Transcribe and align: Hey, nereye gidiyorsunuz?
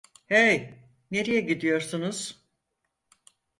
Hey, 0.25 0.79
nereye 1.11 1.39
gidiyorsunuz? 1.41 2.47